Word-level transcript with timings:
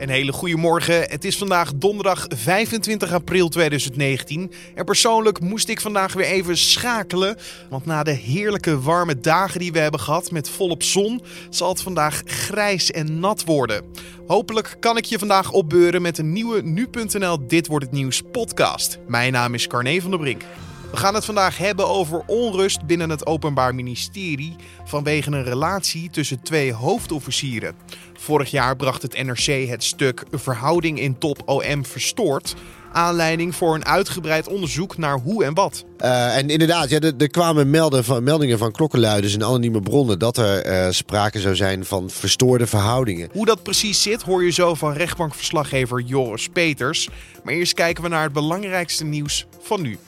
Een 0.00 0.08
hele 0.08 0.32
goede 0.32 0.56
morgen. 0.56 1.02
Het 1.10 1.24
is 1.24 1.38
vandaag 1.38 1.74
donderdag 1.74 2.26
25 2.28 3.12
april 3.12 3.48
2019. 3.48 4.52
En 4.74 4.84
persoonlijk 4.84 5.40
moest 5.40 5.68
ik 5.68 5.80
vandaag 5.80 6.12
weer 6.12 6.26
even 6.26 6.56
schakelen. 6.56 7.36
Want 7.68 7.86
na 7.86 8.02
de 8.02 8.10
heerlijke 8.10 8.80
warme 8.80 9.20
dagen 9.20 9.60
die 9.60 9.72
we 9.72 9.78
hebben 9.78 10.00
gehad 10.00 10.30
met 10.30 10.48
volop 10.48 10.82
zon, 10.82 11.22
zal 11.50 11.68
het 11.68 11.82
vandaag 11.82 12.22
grijs 12.24 12.90
en 12.90 13.18
nat 13.18 13.44
worden. 13.44 13.84
Hopelijk 14.26 14.76
kan 14.80 14.96
ik 14.96 15.04
je 15.04 15.18
vandaag 15.18 15.52
opbeuren 15.52 16.02
met 16.02 16.18
een 16.18 16.32
nieuwe 16.32 16.62
nu.nl 16.62 17.46
Dit 17.46 17.66
wordt 17.66 17.84
het 17.84 17.94
nieuws 17.94 18.22
podcast. 18.32 18.98
Mijn 19.06 19.32
naam 19.32 19.54
is 19.54 19.66
Carne 19.66 20.00
van 20.00 20.10
der 20.10 20.20
Brink. 20.20 20.42
We 20.90 20.96
gaan 20.96 21.14
het 21.14 21.24
vandaag 21.24 21.58
hebben 21.58 21.88
over 21.88 22.22
onrust 22.26 22.86
binnen 22.86 23.10
het 23.10 23.26
Openbaar 23.26 23.74
Ministerie 23.74 24.56
vanwege 24.84 25.30
een 25.30 25.44
relatie 25.44 26.10
tussen 26.10 26.42
twee 26.42 26.72
hoofdofficieren. 26.72 27.74
Vorig 28.18 28.50
jaar 28.50 28.76
bracht 28.76 29.02
het 29.02 29.22
NRC 29.22 29.68
het 29.68 29.84
stuk 29.84 30.24
Verhouding 30.30 31.00
in 31.00 31.18
top 31.18 31.42
OM 31.44 31.84
verstoord. 31.84 32.54
Aanleiding 32.92 33.54
voor 33.54 33.74
een 33.74 33.84
uitgebreid 33.84 34.48
onderzoek 34.48 34.96
naar 34.96 35.18
hoe 35.18 35.44
en 35.44 35.54
wat. 35.54 35.84
Uh, 36.00 36.36
en 36.36 36.48
inderdaad, 36.48 36.90
ja, 36.90 36.98
er, 36.98 37.30
kwamen 37.30 37.70
melden 37.70 38.04
van, 38.04 38.22
meldingen 38.22 38.58
van 38.58 38.72
klokkenluiders 38.72 39.34
en 39.34 39.44
anonieme 39.44 39.80
bronnen 39.80 40.18
dat 40.18 40.36
er 40.36 40.66
uh, 40.66 40.90
sprake 40.90 41.40
zou 41.40 41.56
zijn 41.56 41.84
van 41.84 42.10
verstoorde 42.10 42.66
verhoudingen. 42.66 43.28
Hoe 43.32 43.46
dat 43.46 43.62
precies 43.62 44.02
zit, 44.02 44.22
hoor 44.22 44.44
je 44.44 44.50
zo 44.50 44.74
van 44.74 44.92
rechtbankverslaggever 44.92 46.00
Joris 46.00 46.48
Peters. 46.48 47.08
Maar 47.44 47.54
eerst 47.54 47.74
kijken 47.74 48.02
we 48.02 48.08
naar 48.08 48.22
het 48.22 48.32
belangrijkste 48.32 49.04
nieuws 49.04 49.46
van 49.60 49.82
nu. 49.82 49.98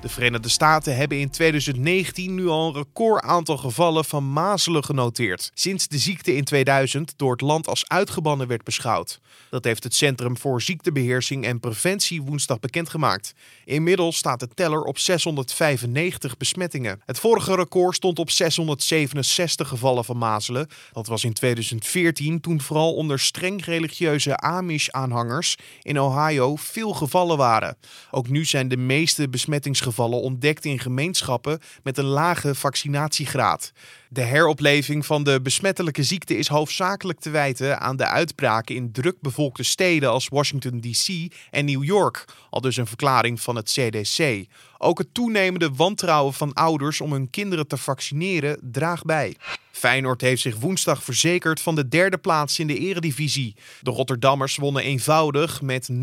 De 0.00 0.08
Verenigde 0.08 0.48
Staten 0.48 0.96
hebben 0.96 1.18
in 1.18 1.30
2019 1.30 2.34
nu 2.34 2.46
al 2.46 2.68
een 2.68 2.74
record 2.74 3.22
aantal 3.22 3.56
gevallen 3.56 4.04
van 4.04 4.32
mazelen 4.32 4.84
genoteerd. 4.84 5.50
Sinds 5.54 5.88
de 5.88 5.98
ziekte 5.98 6.36
in 6.36 6.44
2000 6.44 7.12
door 7.16 7.32
het 7.32 7.40
land 7.40 7.68
als 7.68 7.88
uitgebannen 7.88 8.46
werd 8.46 8.64
beschouwd. 8.64 9.20
Dat 9.50 9.64
heeft 9.64 9.84
het 9.84 9.94
Centrum 9.94 10.36
voor 10.38 10.62
Ziektebeheersing 10.62 11.44
en 11.44 11.60
Preventie 11.60 12.22
woensdag 12.22 12.60
bekendgemaakt. 12.60 13.34
Inmiddels 13.64 14.16
staat 14.16 14.40
de 14.40 14.48
teller 14.54 14.82
op 14.82 14.98
695 14.98 16.36
besmettingen. 16.36 17.00
Het 17.06 17.18
vorige 17.18 17.54
record 17.54 17.94
stond 17.96 18.18
op 18.18 18.30
667 18.30 19.68
gevallen 19.68 20.04
van 20.04 20.18
mazelen. 20.18 20.68
Dat 20.92 21.06
was 21.06 21.24
in 21.24 21.32
2014 21.32 22.40
toen 22.40 22.60
vooral 22.60 22.94
onder 22.94 23.18
streng 23.18 23.64
religieuze 23.64 24.36
Amish-aanhangers 24.36 25.56
in 25.82 26.00
Ohio 26.00 26.56
veel 26.56 26.92
gevallen 26.92 27.36
waren. 27.36 27.76
Ook 28.10 28.28
nu 28.28 28.44
zijn 28.44 28.68
de 28.68 28.76
meeste 28.76 29.28
besmettingsgevallen 29.28 29.88
gevallen 29.90 30.20
ontdekt 30.20 30.64
in 30.64 30.78
gemeenschappen 30.78 31.60
met 31.82 31.98
een 31.98 32.04
lage 32.04 32.54
vaccinatiegraad. 32.54 33.72
De 34.08 34.22
heropleving 34.22 35.06
van 35.06 35.24
de 35.24 35.40
besmettelijke 35.42 36.02
ziekte 36.02 36.36
is 36.36 36.48
hoofdzakelijk 36.48 37.20
te 37.20 37.30
wijten 37.30 37.80
aan 37.80 37.96
de 37.96 38.06
uitbraken 38.06 38.74
in 38.74 38.92
drukbevolkte 38.92 39.62
steden 39.62 40.10
als 40.10 40.28
Washington 40.28 40.80
DC 40.80 41.32
en 41.50 41.64
New 41.64 41.84
York, 41.84 42.24
al 42.50 42.60
dus 42.60 42.76
een 42.76 42.86
verklaring 42.86 43.40
van 43.40 43.56
het 43.56 43.70
CDC. 43.70 44.46
Ook 44.78 44.98
het 44.98 45.14
toenemende 45.14 45.70
wantrouwen 45.70 46.34
van 46.34 46.52
ouders 46.52 47.00
om 47.00 47.12
hun 47.12 47.30
kinderen 47.30 47.66
te 47.66 47.76
vaccineren 47.76 48.58
draagt 48.62 49.04
bij. 49.04 49.36
Feyenoord 49.70 50.20
heeft 50.20 50.42
zich 50.42 50.56
woensdag 50.56 51.02
verzekerd 51.02 51.60
van 51.60 51.74
de 51.74 51.88
derde 51.88 52.18
plaats 52.18 52.58
in 52.58 52.66
de 52.66 52.78
eredivisie. 52.78 53.56
De 53.80 53.90
Rotterdammers 53.90 54.56
wonnen 54.56 54.82
eenvoudig 54.82 55.62
met 55.62 55.90
0-4 55.92 55.96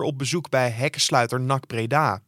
op 0.00 0.18
bezoek 0.18 0.50
bij 0.50 0.70
hekkensluiter 0.70 1.40
NAC 1.40 1.66
Breda. 1.66 2.22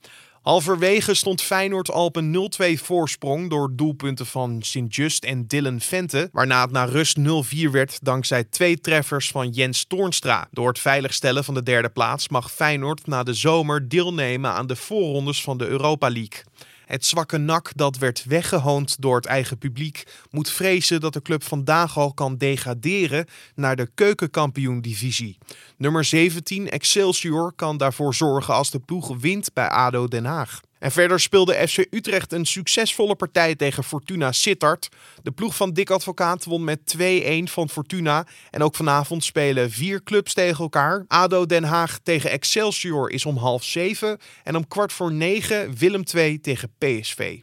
Halverwege 0.46 1.14
stond 1.14 1.42
Feyenoord 1.42 1.90
al 1.90 2.04
op 2.04 2.16
een 2.16 2.50
0-2 2.78 2.80
voorsprong 2.82 3.50
door 3.50 3.72
doelpunten 3.72 4.26
van 4.26 4.62
Sint-Just 4.62 5.24
en 5.24 5.46
Dylan 5.46 5.80
Vente, 5.80 6.28
waarna 6.32 6.60
het 6.60 6.70
naar 6.70 6.88
rust 6.88 7.18
0-4 7.18 7.22
werd 7.70 7.98
dankzij 8.02 8.44
twee 8.44 8.80
treffers 8.80 9.30
van 9.30 9.50
Jens 9.50 9.84
Toornstra. 9.84 10.48
Door 10.50 10.68
het 10.68 10.78
veiligstellen 10.78 11.44
van 11.44 11.54
de 11.54 11.62
derde 11.62 11.88
plaats 11.88 12.28
mag 12.28 12.52
Feyenoord 12.52 13.06
na 13.06 13.22
de 13.22 13.34
zomer 13.34 13.88
deelnemen 13.88 14.50
aan 14.50 14.66
de 14.66 14.76
voorrondes 14.76 15.42
van 15.42 15.58
de 15.58 15.66
Europa 15.66 16.10
League. 16.10 16.42
Het 16.86 17.04
zwakke 17.04 17.38
nak 17.38 17.72
dat 17.74 17.98
werd 17.98 18.24
weggehoond 18.24 19.00
door 19.00 19.16
het 19.16 19.26
eigen 19.26 19.58
publiek 19.58 20.06
moet 20.30 20.50
vrezen 20.50 21.00
dat 21.00 21.12
de 21.12 21.22
club 21.22 21.42
vandaag 21.42 21.98
al 21.98 22.12
kan 22.14 22.36
degraderen 22.36 23.26
naar 23.54 23.76
de 23.76 23.90
keukenkampioen-divisie. 23.94 25.38
Nummer 25.76 26.04
17 26.04 26.70
Excelsior 26.70 27.52
kan 27.52 27.76
daarvoor 27.76 28.14
zorgen 28.14 28.54
als 28.54 28.70
de 28.70 28.78
ploeg 28.78 29.16
wint 29.16 29.52
bij 29.52 29.68
ADO 29.68 30.08
Den 30.08 30.24
Haag. 30.24 30.60
En 30.78 30.92
verder 30.92 31.20
speelde 31.20 31.68
FC 31.68 31.86
Utrecht 31.90 32.32
een 32.32 32.46
succesvolle 32.46 33.14
partij 33.14 33.54
tegen 33.54 33.84
Fortuna 33.84 34.32
Sittard. 34.32 34.88
De 35.22 35.30
ploeg 35.30 35.56
van 35.56 35.72
Dick 35.72 35.90
Advocaat 35.90 36.44
won 36.44 36.64
met 36.64 36.96
2-1 36.98 37.02
van 37.44 37.68
Fortuna. 37.68 38.26
En 38.50 38.62
ook 38.62 38.74
vanavond 38.74 39.24
spelen 39.24 39.70
vier 39.70 40.02
clubs 40.02 40.34
tegen 40.34 40.62
elkaar. 40.62 41.04
ADO 41.08 41.46
Den 41.46 41.64
Haag 41.64 41.98
tegen 42.02 42.30
Excelsior 42.30 43.10
is 43.10 43.26
om 43.26 43.36
half 43.36 43.64
zeven. 43.64 44.18
En 44.42 44.56
om 44.56 44.68
kwart 44.68 44.92
voor 44.92 45.12
negen 45.12 45.76
Willem 45.76 46.02
II 46.14 46.40
tegen 46.40 46.72
PSV. 46.78 47.38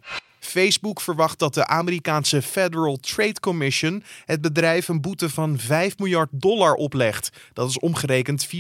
Facebook 0.46 1.02
verwacht 1.02 1.40
dat 1.40 1.54
de 1.54 1.68
Amerikaanse 1.68 2.42
Federal 2.42 2.98
Trade 2.98 3.40
Commission 3.40 4.04
het 4.26 4.42
bedrijf 4.42 4.88
een 4.88 5.02
boete 5.02 5.30
van 5.30 5.60
5 5.60 5.98
miljard 5.98 6.30
dollar 6.32 6.74
oplegt. 6.74 7.30
Dat 7.54 7.70
is 7.70 7.80
omgerekend 7.80 8.48
4,5 8.48 8.52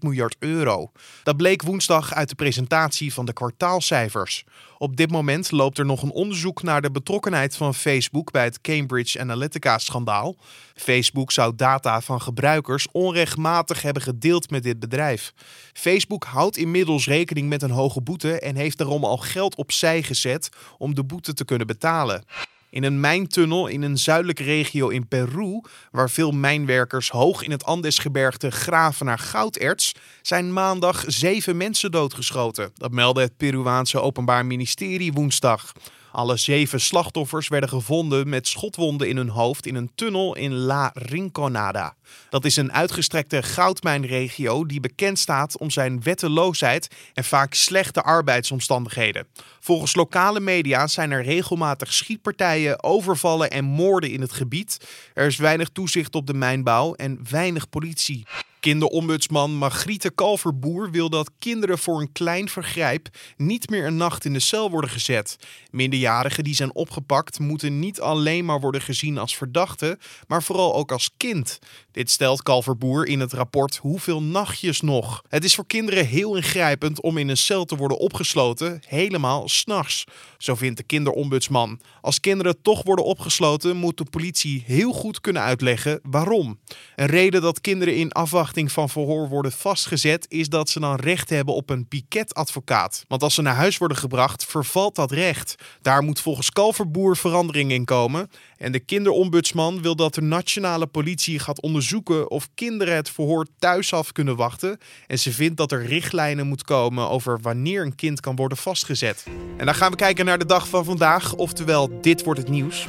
miljard 0.00 0.36
euro. 0.38 0.90
Dat 1.22 1.36
bleek 1.36 1.62
woensdag 1.62 2.14
uit 2.14 2.28
de 2.28 2.34
presentatie 2.34 3.12
van 3.14 3.24
de 3.24 3.32
kwartaalcijfers. 3.32 4.44
Op 4.78 4.96
dit 4.96 5.10
moment 5.10 5.50
loopt 5.50 5.78
er 5.78 5.86
nog 5.86 6.02
een 6.02 6.10
onderzoek 6.10 6.62
naar 6.62 6.82
de 6.82 6.90
betrokkenheid 6.90 7.56
van 7.56 7.74
Facebook 7.74 8.30
bij 8.30 8.44
het 8.44 8.60
Cambridge 8.60 9.20
Analytica-schandaal. 9.20 10.36
Facebook 10.74 11.32
zou 11.32 11.52
data 11.56 12.00
van 12.00 12.20
gebruikers 12.20 12.86
onrechtmatig 12.92 13.82
hebben 13.82 14.02
gedeeld 14.02 14.50
met 14.50 14.62
dit 14.62 14.78
bedrijf. 14.78 15.32
Facebook 15.72 16.24
houdt 16.24 16.56
inmiddels 16.56 17.06
rekening 17.06 17.48
met 17.48 17.62
een 17.62 17.70
hoge 17.70 18.00
boete 18.00 18.40
en 18.40 18.56
heeft 18.56 18.78
daarom 18.78 19.04
al 19.04 19.16
geld 19.16 19.56
opzij 19.56 20.02
gezet 20.02 20.48
om 20.78 20.94
de 20.94 21.04
boete 21.04 21.32
te 21.32 21.44
kunnen 21.44 21.66
betalen. 21.66 22.24
In 22.70 22.84
een 22.84 23.00
mijntunnel 23.00 23.66
in 23.66 23.82
een 23.82 23.98
zuidelijke 23.98 24.42
regio 24.42 24.88
in 24.88 25.08
Peru, 25.08 25.60
waar 25.90 26.10
veel 26.10 26.30
mijnwerkers 26.30 27.10
hoog 27.10 27.42
in 27.42 27.50
het 27.50 27.64
Andesgebergte 27.64 28.50
graven 28.50 29.06
naar 29.06 29.18
gouderts, 29.18 29.94
zijn 30.22 30.52
maandag 30.52 31.04
zeven 31.06 31.56
mensen 31.56 31.90
doodgeschoten. 31.90 32.70
Dat 32.74 32.90
meldde 32.90 33.20
het 33.20 33.36
Peruaanse 33.36 34.00
Openbaar 34.00 34.46
Ministerie 34.46 35.12
woensdag. 35.12 35.72
Alle 36.12 36.36
zeven 36.36 36.80
slachtoffers 36.80 37.48
werden 37.48 37.68
gevonden 37.68 38.28
met 38.28 38.48
schotwonden 38.48 39.08
in 39.08 39.16
hun 39.16 39.28
hoofd 39.28 39.66
in 39.66 39.74
een 39.74 39.90
tunnel 39.94 40.36
in 40.36 40.52
La 40.52 40.90
Rinconada. 40.94 41.94
Dat 42.30 42.44
is 42.44 42.56
een 42.56 42.72
uitgestrekte 42.72 43.42
goudmijnregio 43.42 44.66
die 44.66 44.80
bekend 44.80 45.18
staat 45.18 45.58
om 45.58 45.70
zijn 45.70 46.02
wetteloosheid 46.02 46.88
en 47.14 47.24
vaak 47.24 47.54
slechte 47.54 48.02
arbeidsomstandigheden. 48.02 49.26
Volgens 49.60 49.94
lokale 49.94 50.40
media 50.40 50.86
zijn 50.86 51.10
er 51.10 51.22
regelmatig 51.22 51.92
schietpartijen, 51.92 52.82
overvallen 52.82 53.50
en 53.50 53.64
moorden 53.64 54.10
in 54.10 54.20
het 54.20 54.32
gebied. 54.32 54.86
Er 55.14 55.26
is 55.26 55.36
weinig 55.36 55.68
toezicht 55.68 56.14
op 56.14 56.26
de 56.26 56.34
mijnbouw 56.34 56.94
en 56.94 57.20
weinig 57.30 57.68
politie. 57.68 58.26
Kinderombudsman 58.60 59.54
Margriete 59.54 60.10
Kalverboer 60.10 60.90
wil 60.90 61.10
dat 61.10 61.30
kinderen 61.38 61.78
voor 61.78 62.00
een 62.00 62.12
klein 62.12 62.48
vergrijp 62.48 63.08
niet 63.36 63.70
meer 63.70 63.86
een 63.86 63.96
nacht 63.96 64.24
in 64.24 64.32
de 64.32 64.40
cel 64.40 64.70
worden 64.70 64.90
gezet. 64.90 65.36
Minderjarigen 65.70 66.44
die 66.44 66.54
zijn 66.54 66.74
opgepakt 66.74 67.38
moeten 67.38 67.78
niet 67.78 68.00
alleen 68.00 68.44
maar 68.44 68.60
worden 68.60 68.80
gezien 68.80 69.18
als 69.18 69.36
verdachte, 69.36 69.98
maar 70.26 70.42
vooral 70.42 70.74
ook 70.74 70.92
als 70.92 71.10
kind. 71.16 71.58
Dit 71.92 72.10
stelt 72.10 72.42
Kalverboer 72.42 73.06
in 73.06 73.20
het 73.20 73.32
rapport 73.32 73.76
Hoeveel 73.76 74.22
nachtjes 74.22 74.80
nog? 74.80 75.22
Het 75.28 75.44
is 75.44 75.54
voor 75.54 75.66
kinderen 75.66 76.06
heel 76.06 76.36
ingrijpend 76.36 77.00
om 77.00 77.16
in 77.18 77.28
een 77.28 77.36
cel 77.36 77.64
te 77.64 77.76
worden 77.76 77.98
opgesloten, 77.98 78.80
helemaal 78.86 79.48
s'nachts. 79.48 80.04
Zo 80.38 80.54
vindt 80.54 80.76
de 80.76 80.82
kinderombudsman. 80.82 81.80
Als 82.00 82.20
kinderen 82.20 82.62
toch 82.62 82.82
worden 82.82 83.04
opgesloten, 83.04 83.76
moet 83.76 83.96
de 83.96 84.04
politie 84.04 84.62
heel 84.66 84.92
goed 84.92 85.20
kunnen 85.20 85.42
uitleggen 85.42 86.00
waarom. 86.02 86.58
Een 86.96 87.06
reden 87.06 87.42
dat 87.42 87.60
kinderen 87.60 87.96
in 87.96 88.12
afwachting 88.12 88.46
van 88.54 88.88
verhoor 88.88 89.28
worden 89.28 89.52
vastgezet, 89.52 90.26
is 90.28 90.48
dat 90.48 90.70
ze 90.70 90.80
dan 90.80 90.94
recht 90.94 91.30
hebben 91.30 91.54
op 91.54 91.70
een 91.70 91.88
piketadvocaat. 91.88 93.04
Want 93.08 93.22
als 93.22 93.34
ze 93.34 93.42
naar 93.42 93.54
huis 93.54 93.78
worden 93.78 93.96
gebracht, 93.96 94.44
vervalt 94.44 94.94
dat 94.94 95.10
recht. 95.10 95.54
Daar 95.82 96.02
moet 96.02 96.20
volgens 96.20 96.50
Kalverboer 96.50 97.16
verandering 97.16 97.70
in 97.70 97.84
komen. 97.84 98.30
En 98.56 98.72
de 98.72 98.80
kinderombudsman 98.80 99.82
wil 99.82 99.96
dat 99.96 100.14
de 100.14 100.20
nationale 100.20 100.86
politie 100.86 101.38
gaat 101.38 101.60
onderzoeken 101.60 102.30
of 102.30 102.48
kinderen 102.54 102.94
het 102.94 103.10
verhoor 103.10 103.46
thuis 103.58 103.92
af 103.92 104.12
kunnen 104.12 104.36
wachten. 104.36 104.78
En 105.06 105.18
ze 105.18 105.32
vindt 105.32 105.56
dat 105.56 105.72
er 105.72 105.86
richtlijnen 105.86 106.46
moet 106.46 106.64
komen 106.64 107.08
over 107.08 107.40
wanneer 107.40 107.82
een 107.82 107.94
kind 107.94 108.20
kan 108.20 108.36
worden 108.36 108.58
vastgezet. 108.58 109.26
En 109.56 109.66
dan 109.66 109.74
gaan 109.74 109.90
we 109.90 109.96
kijken 109.96 110.24
naar 110.24 110.38
de 110.38 110.46
dag 110.46 110.68
van 110.68 110.84
vandaag, 110.84 111.34
oftewel 111.34 112.00
dit 112.00 112.24
wordt 112.24 112.40
het 112.40 112.48
nieuws. 112.48 112.88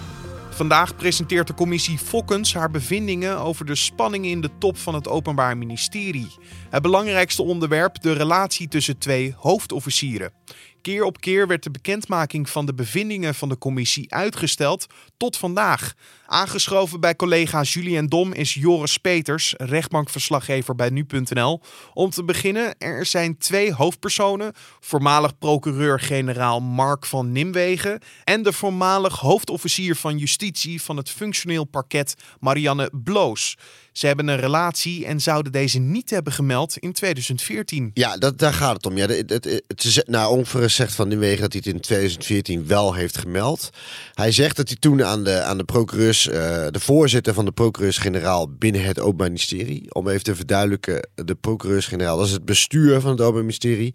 Vandaag 0.59 0.95
presenteert 0.95 1.47
de 1.47 1.53
commissie 1.53 1.97
Fokkens 1.97 2.53
haar 2.53 2.71
bevindingen 2.71 3.37
over 3.37 3.65
de 3.65 3.75
spanningen 3.75 4.29
in 4.29 4.41
de 4.41 4.49
top 4.57 4.77
van 4.77 4.95
het 4.95 5.07
Openbaar 5.07 5.57
Ministerie. 5.57 6.27
Het 6.69 6.81
belangrijkste 6.81 7.41
onderwerp 7.41 8.01
de 8.01 8.11
relatie 8.11 8.67
tussen 8.67 8.97
twee 8.97 9.33
hoofdofficieren. 9.37 10.31
Keer 10.81 11.03
op 11.03 11.21
keer 11.21 11.47
werd 11.47 11.63
de 11.63 11.71
bekendmaking 11.71 12.49
van 12.49 12.65
de 12.65 12.73
bevindingen 12.73 13.35
van 13.35 13.49
de 13.49 13.57
commissie 13.57 14.13
uitgesteld 14.13 14.85
tot 15.17 15.37
vandaag. 15.37 15.93
Aangeschoven 16.25 16.99
bij 16.99 17.15
collega 17.15 17.61
Julien 17.61 18.07
Dom 18.07 18.33
is 18.33 18.53
Joris 18.53 18.97
Peters, 18.97 19.53
rechtbankverslaggever 19.57 20.75
bij 20.75 20.89
nu.nl. 20.89 21.61
Om 21.93 22.09
te 22.09 22.23
beginnen, 22.23 22.77
er 22.77 23.05
zijn 23.05 23.37
twee 23.37 23.73
hoofdpersonen: 23.73 24.53
voormalig 24.79 25.37
procureur-generaal 25.37 26.61
Mark 26.61 27.05
van 27.05 27.31
Nimwegen 27.31 28.01
en 28.23 28.43
de 28.43 28.53
voormalig 28.53 29.19
hoofdofficier 29.19 29.95
van 29.95 30.17
justitie 30.17 30.81
van 30.81 30.97
het 30.97 31.09
functioneel 31.09 31.65
parket 31.65 32.15
Marianne 32.39 32.91
Bloos. 33.03 33.57
Ze 33.91 34.07
hebben 34.07 34.27
een 34.27 34.39
relatie 34.39 35.05
en 35.05 35.19
zouden 35.19 35.51
deze 35.51 35.79
niet 35.79 36.09
hebben 36.09 36.33
gemeld 36.33 36.77
in 36.77 36.93
2014. 36.93 37.91
Ja, 37.93 38.17
dat, 38.17 38.37
daar 38.37 38.53
gaat 38.53 38.75
het 38.75 38.85
om. 38.85 38.97
Ja, 38.97 39.07
het, 39.07 39.29
het, 39.29 40.03
nou, 40.05 40.37
ongeveer 40.37 40.68
zegt 40.75 40.95
van 40.95 41.07
Nimwegen 41.07 41.41
dat 41.41 41.53
hij 41.53 41.61
het 41.65 41.73
in 41.73 41.81
2014 41.81 42.67
wel 42.67 42.93
heeft 42.93 43.17
gemeld. 43.17 43.69
Hij 44.13 44.31
zegt 44.31 44.55
dat 44.55 44.67
hij 44.67 44.77
toen 44.77 45.03
aan 45.03 45.23
de, 45.23 45.41
aan 45.41 45.57
de 45.57 45.63
procureurs, 45.63 46.27
uh, 46.27 46.33
de 46.71 46.79
voorzitter 46.79 47.33
van 47.33 47.45
de 47.45 47.51
procureurs-generaal 47.51 48.49
binnen 48.49 48.83
het 48.83 48.99
Openbaar 48.99 49.27
Ministerie, 49.27 49.93
om 49.93 50.07
even 50.07 50.23
te 50.23 50.35
verduidelijken, 50.35 51.09
de 51.15 51.35
procureurs-generaal, 51.35 52.17
dat 52.17 52.25
is 52.25 52.31
het 52.31 52.45
bestuur 52.45 53.01
van 53.01 53.11
het 53.11 53.19
Openbaar 53.19 53.41
Ministerie, 53.41 53.93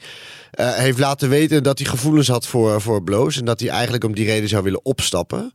uh, 0.60 0.74
heeft 0.74 0.98
laten 0.98 1.28
weten 1.28 1.62
dat 1.62 1.78
hij 1.78 1.88
gevoelens 1.88 2.28
had 2.28 2.46
voor, 2.46 2.80
voor 2.80 3.02
Bloos 3.02 3.36
en 3.36 3.44
dat 3.44 3.60
hij 3.60 3.68
eigenlijk 3.68 4.04
om 4.04 4.14
die 4.14 4.26
reden 4.26 4.48
zou 4.48 4.62
willen 4.62 4.84
opstappen. 4.84 5.52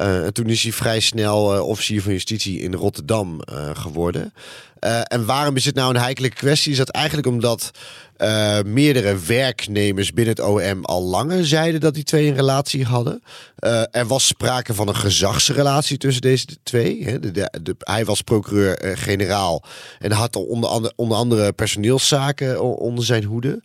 Uh, 0.00 0.24
en 0.24 0.32
toen 0.32 0.46
is 0.46 0.62
hij 0.62 0.72
vrij 0.72 1.00
snel 1.00 1.64
officier 1.64 2.02
van 2.02 2.12
justitie 2.12 2.60
in 2.60 2.74
Rotterdam 2.74 3.40
geworden. 3.72 4.32
Uh, 4.80 5.00
en 5.04 5.26
waarom 5.26 5.56
is 5.56 5.64
het 5.64 5.74
nou 5.74 5.94
een 5.94 6.00
heikele 6.00 6.28
kwestie? 6.28 6.72
Is 6.72 6.78
dat 6.78 6.88
eigenlijk 6.88 7.26
omdat 7.26 7.70
uh, 8.18 8.58
meerdere 8.62 9.18
werknemers 9.18 10.12
binnen 10.12 10.34
het 10.34 10.44
OM 10.44 10.84
al 10.84 11.02
langer 11.02 11.46
zeiden 11.46 11.80
dat 11.80 11.94
die 11.94 12.04
twee 12.04 12.28
een 12.28 12.34
relatie 12.34 12.84
hadden. 12.84 13.22
Uh, 13.60 13.82
er 13.90 14.06
was 14.06 14.26
sprake 14.26 14.74
van 14.74 14.88
een 14.88 14.96
gezagsrelatie 14.96 15.98
tussen 15.98 16.22
deze 16.22 16.46
twee. 16.62 17.04
Hè. 17.04 17.20
De, 17.20 17.74
hij 17.78 18.04
was 18.04 18.22
procureur-generaal 18.22 19.64
en 19.98 20.12
had 20.12 20.36
onder 20.36 20.92
onder 20.96 21.16
andere 21.16 21.52
personeelszaken 21.52 22.62
onder 22.78 23.04
zijn 23.04 23.24
hoede. 23.24 23.62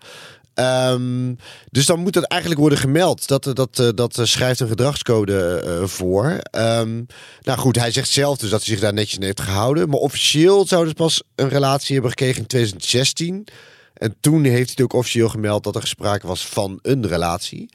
Um, 0.56 1.38
dus 1.70 1.86
dan 1.86 2.00
moet 2.00 2.14
dat 2.14 2.24
eigenlijk 2.24 2.62
worden 2.62 2.80
gemeld. 2.80 3.28
Dat, 3.28 3.44
dat, 3.54 3.92
dat 3.96 4.20
schrijft 4.24 4.60
een 4.60 4.68
gedragscode 4.68 5.64
voor. 5.86 6.40
Um, 6.52 7.06
nou 7.42 7.60
goed, 7.60 7.76
hij 7.76 7.92
zegt 7.92 8.10
zelf 8.10 8.38
dus 8.38 8.50
dat 8.50 8.64
hij 8.64 8.74
zich 8.74 8.84
daar 8.84 8.94
netjes 8.94 9.18
in 9.18 9.24
heeft 9.24 9.42
gehouden. 9.42 9.90
Maar 9.90 10.00
officieel 10.00 10.68
zou 10.68 10.84
dus 10.84 10.94
pas 10.94 11.24
een 11.36 11.50
relatie 11.50 11.94
hebben 11.94 12.12
gekregen 12.12 12.42
in 12.42 12.48
2016. 12.48 13.48
En 13.94 14.16
toen 14.20 14.44
heeft 14.44 14.72
hij 14.76 14.86
ook 14.86 14.94
officieel 14.94 15.30
gemeld 15.30 15.64
dat 15.64 15.76
er 15.76 15.88
sprake 15.88 16.28
was 16.28 16.46
van 16.46 16.80
een 16.82 17.08
relatie. 17.08 17.70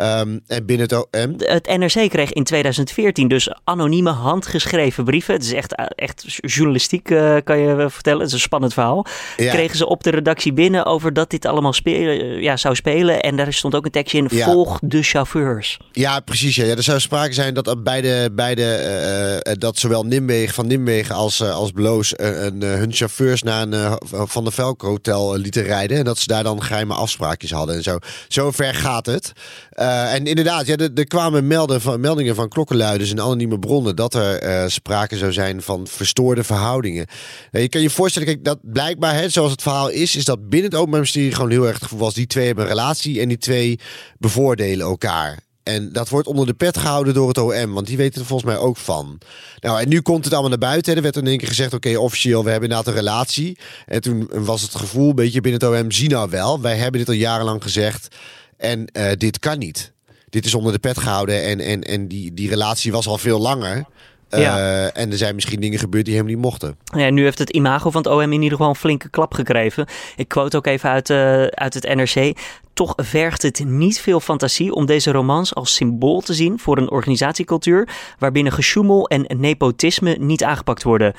Um, 0.00 0.40
en 0.46 0.66
binnen 0.66 0.86
het 0.88 0.92
OM. 0.92 1.34
Het 1.38 1.66
NRC 1.66 2.10
kreeg 2.10 2.32
in 2.32 2.44
2014 2.44 3.28
dus 3.28 3.50
anonieme 3.64 4.10
handgeschreven 4.10 5.04
brieven. 5.04 5.34
Het 5.34 5.42
is 5.42 5.52
echt, 5.52 5.74
echt 5.94 6.24
journalistiek, 6.26 7.10
uh, 7.10 7.36
kan 7.44 7.58
je 7.58 7.86
vertellen. 7.90 8.18
Het 8.18 8.28
is 8.28 8.34
een 8.34 8.40
spannend 8.40 8.72
verhaal. 8.72 9.06
Ja. 9.36 9.52
Kregen 9.52 9.76
ze 9.76 9.86
op 9.86 10.02
de 10.02 10.10
redactie 10.10 10.52
binnen 10.52 10.84
over 10.84 11.12
dat 11.12 11.30
dit 11.30 11.46
allemaal 11.46 11.72
spelen, 11.72 12.42
ja, 12.42 12.56
zou 12.56 12.74
spelen. 12.74 13.20
En 13.20 13.36
daar 13.36 13.52
stond 13.52 13.74
ook 13.74 13.84
een 13.84 13.90
tekstje 13.90 14.18
in: 14.18 14.26
ja. 14.30 14.44
volg 14.44 14.78
de 14.82 15.02
chauffeurs. 15.02 15.78
Ja, 15.92 16.20
precies. 16.20 16.56
Ja. 16.56 16.64
ja. 16.64 16.76
Er 16.76 16.82
zou 16.82 17.00
sprake 17.00 17.32
zijn 17.32 17.54
dat 17.54 17.84
beide, 17.84 18.30
beide 18.32 19.42
uh, 19.46 19.52
dat 19.58 19.78
zowel 19.78 20.04
Nimwegen 20.04 20.54
van 20.54 20.66
Nimwegen 20.66 21.14
als, 21.14 21.40
uh, 21.40 21.54
als 21.54 21.70
Bloos 21.70 22.12
hun 22.16 22.92
chauffeurs 22.92 23.42
naar 23.42 23.62
een 23.62 23.98
Van 24.08 24.44
de 24.44 24.50
Velk 24.50 24.82
hotel 24.82 25.36
lieten 25.36 25.62
rijden. 25.62 25.98
En 25.98 26.04
dat 26.04 26.18
ze 26.18 26.26
daar 26.26 26.42
dan 26.42 26.62
geheime 26.62 26.94
afspraakjes 26.94 27.50
hadden 27.50 27.74
en 27.74 27.82
zo. 27.82 27.98
Zo 28.28 28.50
ver 28.50 28.74
gaat 28.74 29.06
het. 29.06 29.32
Uh, 29.80 30.14
en 30.14 30.26
inderdaad, 30.26 30.66
ja, 30.66 30.76
er, 30.76 30.90
er 30.94 31.06
kwamen 31.06 31.80
van, 31.80 32.00
meldingen 32.00 32.34
van 32.34 32.48
klokkenluiders 32.48 33.10
en 33.10 33.20
anonieme 33.20 33.58
bronnen 33.58 33.96
dat 33.96 34.14
er 34.14 34.44
uh, 34.44 34.68
sprake 34.68 35.16
zou 35.16 35.32
zijn 35.32 35.62
van 35.62 35.86
verstoorde 35.86 36.44
verhoudingen. 36.44 37.06
Uh, 37.52 37.62
je 37.62 37.68
kan 37.68 37.80
je 37.80 37.90
voorstellen, 37.90 38.28
kijk, 38.28 38.44
dat 38.44 38.58
blijkbaar, 38.62 39.14
hè, 39.14 39.28
zoals 39.28 39.50
het 39.50 39.62
verhaal 39.62 39.88
is, 39.88 40.16
is 40.16 40.24
dat 40.24 40.48
binnen 40.48 40.70
het 40.70 40.78
Openbaar 40.78 41.00
Ministerie 41.00 41.34
gewoon 41.34 41.50
heel 41.50 41.66
erg 41.66 41.74
het 41.74 41.82
gevoel 41.82 41.98
was: 41.98 42.14
die 42.14 42.26
twee 42.26 42.46
hebben 42.46 42.64
een 42.64 42.70
relatie 42.70 43.20
en 43.20 43.28
die 43.28 43.38
twee 43.38 43.78
bevoordelen 44.18 44.86
elkaar. 44.86 45.38
En 45.62 45.92
dat 45.92 46.08
wordt 46.08 46.26
onder 46.26 46.46
de 46.46 46.54
pet 46.54 46.78
gehouden 46.78 47.14
door 47.14 47.28
het 47.28 47.38
OM, 47.38 47.72
want 47.72 47.86
die 47.86 47.96
weten 47.96 48.20
er 48.20 48.26
volgens 48.26 48.52
mij 48.52 48.60
ook 48.60 48.76
van. 48.76 49.18
Nou, 49.60 49.80
en 49.80 49.88
nu 49.88 50.00
komt 50.00 50.24
het 50.24 50.32
allemaal 50.32 50.50
naar 50.50 50.58
buiten. 50.58 50.96
Er 50.96 51.02
werd 51.02 51.16
in 51.16 51.26
één 51.26 51.38
keer 51.38 51.48
gezegd: 51.48 51.74
oké, 51.74 51.98
officieel, 51.98 52.44
we 52.44 52.50
hebben 52.50 52.68
inderdaad 52.68 52.94
een 52.94 53.00
relatie. 53.00 53.58
En 53.86 54.00
toen 54.00 54.30
was 54.32 54.62
het 54.62 54.74
gevoel 54.74 55.08
een 55.08 55.14
beetje 55.14 55.40
binnen 55.40 55.60
het 55.60 55.80
OM: 55.80 55.90
zie 55.90 56.08
nou 56.08 56.30
wel, 56.30 56.60
wij 56.60 56.76
hebben 56.76 57.00
dit 57.00 57.08
al 57.08 57.14
jarenlang 57.14 57.62
gezegd. 57.62 58.16
En 58.60 58.88
uh, 58.92 59.10
dit 59.16 59.38
kan 59.38 59.58
niet. 59.58 59.92
Dit 60.28 60.44
is 60.44 60.54
onder 60.54 60.72
de 60.72 60.78
pet 60.78 60.98
gehouden 60.98 61.42
en, 61.42 61.60
en, 61.60 61.82
en 61.82 62.08
die, 62.08 62.34
die 62.34 62.48
relatie 62.48 62.92
was 62.92 63.06
al 63.06 63.18
veel 63.18 63.40
langer. 63.40 63.84
Uh, 64.30 64.40
ja. 64.40 64.88
En 64.88 65.10
er 65.10 65.16
zijn 65.16 65.34
misschien 65.34 65.60
dingen 65.60 65.78
gebeurd 65.78 66.04
die 66.04 66.14
helemaal 66.14 66.34
niet 66.34 66.44
mochten. 66.44 66.76
Ja, 66.84 67.10
nu 67.10 67.22
heeft 67.22 67.38
het 67.38 67.50
imago 67.50 67.90
van 67.90 68.02
het 68.02 68.12
OM 68.12 68.20
in 68.20 68.32
ieder 68.32 68.50
geval 68.50 68.68
een 68.68 68.74
flinke 68.74 69.08
klap 69.08 69.34
gekregen. 69.34 69.86
Ik 70.16 70.28
quote 70.28 70.56
ook 70.56 70.66
even 70.66 70.90
uit, 70.90 71.10
uh, 71.10 71.44
uit 71.44 71.74
het 71.74 71.94
NRC. 71.94 72.36
Toch 72.72 72.92
vergt 72.96 73.42
het 73.42 73.64
niet 73.64 74.00
veel 74.00 74.20
fantasie 74.20 74.74
om 74.74 74.86
deze 74.86 75.10
romans 75.10 75.54
als 75.54 75.74
symbool 75.74 76.20
te 76.20 76.34
zien 76.34 76.58
voor 76.58 76.78
een 76.78 76.90
organisatiecultuur 76.90 77.88
waarbinnen 78.18 78.52
gesjoemel 78.52 79.08
en 79.08 79.26
nepotisme 79.40 80.16
niet 80.18 80.44
aangepakt 80.44 80.82
worden. 80.82 81.14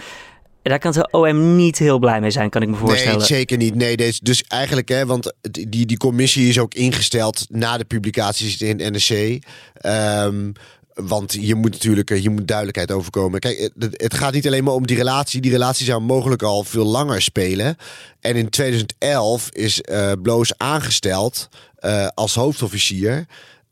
Daar 0.62 0.80
kan 0.80 0.92
de 0.92 1.08
OM 1.12 1.56
niet 1.56 1.78
heel 1.78 2.00
blij 2.00 2.22
mee 2.22 2.32
zijn, 2.32 2.50
kan 2.50 2.62
ik 2.62 2.68
me 2.68 2.76
voorstellen. 2.76 3.18
Nee, 3.18 3.28
zeker 3.28 3.58
niet. 3.58 3.76
Nee, 3.76 3.98
deze, 3.98 4.20
dus 4.24 4.44
eigenlijk, 4.44 4.90
hè, 4.90 5.06
want 5.06 5.34
die, 5.42 5.86
die 5.86 5.98
commissie 5.98 6.50
is 6.50 6.60
ook 6.60 6.74
ingesteld 6.74 7.46
na 7.50 7.78
de 7.78 7.86
publicaties 7.86 8.62
in 8.62 8.80
het 8.80 8.92
NRC. 8.92 9.40
Um, 9.86 10.54
want 10.94 11.38
je 11.40 11.56
moet 11.56 11.72
natuurlijk 11.72 12.10
je 12.20 12.30
moet 12.30 12.48
duidelijkheid 12.48 12.92
overkomen. 12.92 13.40
Kijk, 13.40 13.72
het, 13.78 14.14
gaat 14.14 14.34
niet 14.34 14.48
alleen 14.48 14.64
maar 14.64 14.74
om 14.74 14.88
die 14.88 14.98
relatie. 14.98 15.42
Die 15.42 15.52
relatie 15.52 15.86
zou 15.86 16.02
mogelijk 16.02 16.44
al 16.44 16.64
veel 16.64 16.86
langer 16.86 17.22
spelen. 17.22 17.78
En 18.20 18.36
in 18.36 18.50
2011 18.50 19.50
is 19.52 19.82
uh, 19.82 20.12
Bloos 20.22 20.58
aangesteld 20.58 21.50
uh, 21.80 22.08
als 22.14 22.36
hoofdofficier. 22.36 23.26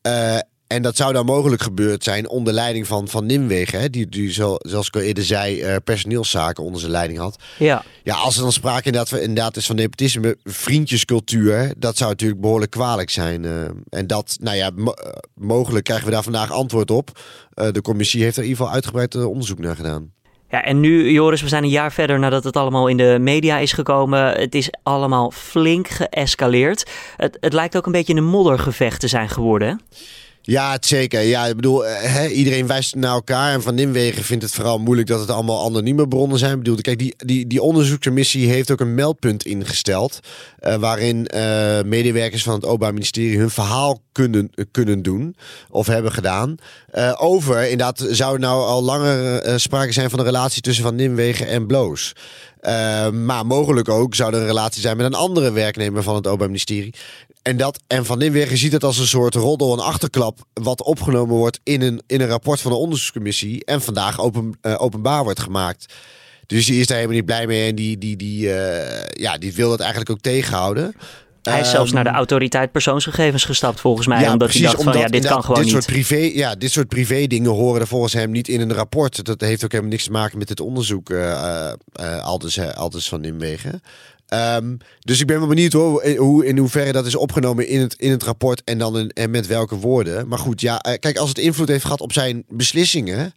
Uh, 0.07 0.37
en 0.69 0.81
dat 0.81 0.95
zou 0.95 1.13
dan 1.13 1.25
mogelijk 1.25 1.61
gebeurd 1.61 2.03
zijn 2.03 2.29
onder 2.29 2.53
leiding 2.53 2.87
van, 2.87 3.07
van 3.07 3.25
Nimwegen. 3.25 3.79
Hè, 3.79 3.89
die, 3.89 4.09
die 4.09 4.31
zo, 4.31 4.55
zoals 4.57 4.87
ik 4.87 4.95
al 4.95 5.01
eerder 5.01 5.23
zei, 5.23 5.63
uh, 5.63 5.75
personeelszaken 5.83 6.63
onder 6.63 6.79
zijn 6.79 6.91
leiding 6.91 7.19
had. 7.19 7.43
Ja. 7.57 7.83
Ja, 8.03 8.15
als 8.15 8.35
er 8.35 8.41
dan 8.41 8.51
sprake 8.51 8.85
inderdaad, 8.85 9.19
inderdaad 9.19 9.57
is 9.57 9.65
van 9.65 9.75
nepotisme, 9.75 10.37
vriendjescultuur. 10.43 11.73
Dat 11.77 11.97
zou 11.97 12.09
natuurlijk 12.09 12.41
behoorlijk 12.41 12.71
kwalijk 12.71 13.09
zijn. 13.09 13.43
Uh, 13.43 13.69
en 13.89 14.07
dat, 14.07 14.37
nou 14.41 14.57
ja, 14.57 14.71
mo 14.75 14.93
mogelijk 15.33 15.85
krijgen 15.85 16.05
we 16.05 16.11
daar 16.11 16.23
vandaag 16.23 16.51
antwoord 16.51 16.91
op. 16.91 17.09
Uh, 17.55 17.71
de 17.71 17.81
commissie 17.81 18.23
heeft 18.23 18.37
er 18.37 18.43
in 18.43 18.49
ieder 18.49 18.63
geval 18.63 18.75
uitgebreid 18.75 19.25
onderzoek 19.25 19.59
naar 19.59 19.75
gedaan. 19.75 20.11
Ja, 20.49 20.63
en 20.63 20.79
nu, 20.79 21.11
Joris, 21.11 21.41
we 21.41 21.47
zijn 21.47 21.63
een 21.63 21.69
jaar 21.69 21.91
verder 21.91 22.19
nadat 22.19 22.43
het 22.43 22.57
allemaal 22.57 22.87
in 22.87 22.97
de 22.97 23.17
media 23.19 23.57
is 23.57 23.73
gekomen. 23.73 24.39
Het 24.39 24.55
is 24.55 24.69
allemaal 24.83 25.31
flink 25.31 25.87
geëscaleerd. 25.87 26.89
Het, 27.15 27.37
het 27.39 27.53
lijkt 27.53 27.77
ook 27.77 27.85
een 27.85 27.91
beetje 27.91 28.15
een 28.15 28.25
moddergevecht 28.25 28.99
te 28.99 29.07
zijn 29.07 29.29
geworden. 29.29 29.67
Hè? 29.67 29.75
Ja, 30.49 30.77
zeker. 30.79 31.21
Ja, 31.21 31.45
ik 31.45 31.55
bedoel, 31.55 31.85
hè, 31.85 32.27
iedereen 32.27 32.67
wijst 32.67 32.95
naar 32.95 33.13
elkaar. 33.13 33.53
En 33.53 33.61
Van 33.61 33.75
Nimwegen 33.75 34.23
vindt 34.23 34.43
het 34.43 34.53
vooral 34.53 34.79
moeilijk 34.79 35.07
dat 35.07 35.19
het 35.19 35.29
allemaal 35.29 35.65
anonieme 35.65 36.07
bronnen 36.07 36.37
zijn. 36.37 36.51
Ik 36.51 36.57
bedoel, 36.57 36.81
kijk, 36.81 36.99
die, 36.99 37.13
die, 37.17 37.47
die 37.47 37.61
onderzoekscommissie 37.61 38.49
heeft 38.49 38.71
ook 38.71 38.79
een 38.79 38.95
meldpunt 38.95 39.45
ingesteld. 39.45 40.19
Uh, 40.61 40.75
waarin 40.75 41.27
uh, 41.33 41.81
medewerkers 41.81 42.43
van 42.43 42.53
het 42.53 42.65
Openbaar 42.65 42.93
Ministerie 42.93 43.37
hun 43.37 43.49
verhaal 43.49 44.01
kunnen, 44.11 44.51
kunnen 44.71 45.01
doen. 45.01 45.35
Of 45.69 45.87
hebben 45.87 46.11
gedaan. 46.11 46.55
Over, 47.17 47.63
inderdaad, 47.63 48.05
zou 48.09 48.39
nou 48.39 48.65
al 48.65 48.83
langer 48.83 49.59
sprake 49.59 49.91
zijn 49.91 50.09
van 50.09 50.19
een 50.19 50.25
relatie 50.25 50.61
tussen 50.61 50.83
Van 50.83 50.95
Nimwegen 50.95 51.47
en 51.47 51.67
Bloos. 51.67 52.13
Uh, 52.61 53.09
maar 53.09 53.45
mogelijk 53.45 53.89
ook 53.89 54.15
zou 54.15 54.33
er 54.33 54.39
een 54.39 54.45
relatie 54.45 54.81
zijn 54.81 54.97
met 54.97 55.05
een 55.05 55.13
andere 55.13 55.51
werknemer 55.51 56.03
van 56.03 56.15
het 56.15 56.25
Openbaar 56.25 56.47
Ministerie. 56.47 56.93
En, 57.41 57.57
dat, 57.57 57.79
en 57.87 58.05
Van 58.05 58.17
Nimwegen 58.17 58.57
ziet 58.57 58.71
het 58.71 58.83
als 58.83 58.97
een 58.97 59.07
soort 59.07 59.35
roddel 59.35 59.73
en 59.73 59.83
achterklap... 59.83 60.39
wat 60.53 60.83
opgenomen 60.83 61.35
wordt 61.35 61.59
in 61.63 61.81
een, 61.81 62.01
in 62.07 62.21
een 62.21 62.27
rapport 62.27 62.61
van 62.61 62.71
de 62.71 62.77
onderzoekscommissie... 62.77 63.65
en 63.65 63.81
vandaag 63.81 64.19
open, 64.19 64.57
uh, 64.61 64.81
openbaar 64.81 65.23
wordt 65.23 65.39
gemaakt. 65.39 65.93
Dus 66.45 66.65
die 66.65 66.79
is 66.79 66.87
daar 66.87 66.97
helemaal 66.97 67.17
niet 67.17 67.25
blij 67.25 67.47
mee 67.47 67.69
en 67.69 67.75
die, 67.75 67.97
die, 67.97 68.15
die, 68.15 68.45
uh, 68.45 69.05
ja, 69.07 69.37
die 69.37 69.53
wil 69.53 69.71
het 69.71 69.79
eigenlijk 69.79 70.09
ook 70.09 70.21
tegenhouden. 70.21 70.95
Hij 71.49 71.59
is 71.59 71.69
zelfs 71.69 71.91
naar 71.91 72.03
de 72.03 72.09
autoriteit 72.09 72.71
persoonsgegevens 72.71 73.43
gestapt, 73.43 73.79
volgens 73.79 74.07
mij. 74.07 74.21
Ja, 74.21 74.31
omdat 74.31 74.47
precies, 74.47 74.65
hij 74.65 74.71
dacht 74.71 74.83
van, 74.83 74.97
ja, 74.97 75.07
dit 75.07 75.25
kan 75.25 75.43
gewoon 75.43 75.55
dit 75.55 75.65
niet. 75.65 75.73
Soort 75.73 75.85
privé, 75.85 76.31
ja, 76.33 76.55
dit 76.55 76.71
soort 76.71 76.87
privé 76.87 77.27
dingen 77.27 77.51
horen 77.51 77.81
er 77.81 77.87
volgens 77.87 78.13
hem 78.13 78.31
niet 78.31 78.47
in 78.47 78.61
een 78.61 78.73
rapport. 78.73 79.25
Dat 79.25 79.41
heeft 79.41 79.63
ook 79.63 79.71
helemaal 79.71 79.91
niks 79.91 80.03
te 80.03 80.11
maken 80.11 80.37
met 80.37 80.49
het 80.49 80.59
onderzoek, 80.59 81.09
uh, 81.09 81.71
uh, 82.01 82.23
Aldus, 82.23 82.59
Aldus 82.59 83.09
van 83.09 83.21
Nimwegen. 83.21 83.81
Um, 84.33 84.77
dus 84.99 85.19
ik 85.19 85.27
ben 85.27 85.39
wel 85.39 85.47
benieuwd 85.47 85.73
hoor, 85.73 86.07
hoe, 86.17 86.45
in 86.45 86.57
hoeverre 86.57 86.91
dat 86.91 87.05
is 87.05 87.15
opgenomen 87.15 87.67
in 87.67 87.79
het, 87.79 87.93
in 87.93 88.11
het 88.11 88.23
rapport 88.23 88.61
en 88.63 88.77
dan 88.77 88.97
in, 88.97 89.09
en 89.09 89.29
met 89.29 89.47
welke 89.47 89.75
woorden. 89.75 90.27
Maar 90.27 90.39
goed, 90.39 90.61
ja, 90.61 90.77
kijk, 90.77 91.17
als 91.17 91.29
het 91.29 91.37
invloed 91.37 91.67
heeft 91.67 91.83
gehad 91.83 92.01
op 92.01 92.13
zijn 92.13 92.43
beslissingen. 92.49 93.33